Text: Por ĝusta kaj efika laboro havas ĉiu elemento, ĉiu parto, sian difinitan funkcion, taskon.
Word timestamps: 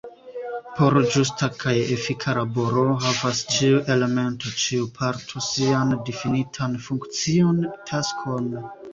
Por 0.77 0.95
ĝusta 1.15 1.47
kaj 1.63 1.73
efika 1.95 2.31
laboro 2.37 2.85
havas 3.03 3.41
ĉiu 3.55 3.81
elemento, 3.95 4.53
ĉiu 4.61 4.87
parto, 4.95 5.43
sian 5.49 5.93
difinitan 6.07 6.73
funkcion, 6.87 7.61
taskon. 7.91 8.49